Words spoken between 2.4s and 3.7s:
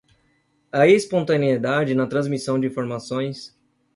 de informações